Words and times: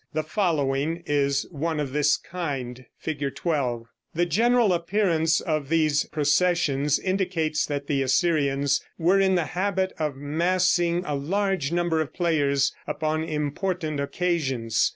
The 0.15 0.23
following 0.23 1.03
is 1.05 1.45
one 1.51 1.79
of 1.79 1.93
this 1.93 2.17
kind. 2.17 2.85
[Illustration: 3.05 3.19
Fig. 3.29 3.35
12.] 3.35 3.85
The 4.15 4.25
general 4.25 4.73
appearance 4.73 5.39
of 5.41 5.69
these 5.69 6.05
processions 6.05 6.97
indicates 6.97 7.67
that 7.67 7.85
the 7.85 8.01
Assyrians 8.01 8.83
were 8.97 9.19
in 9.19 9.35
the 9.35 9.45
habit 9.45 9.93
of 9.99 10.15
massing 10.15 11.03
a 11.05 11.13
large 11.13 11.71
number 11.71 12.01
of 12.01 12.15
players 12.15 12.73
upon 12.87 13.23
important 13.23 13.99
occasions. 13.99 14.89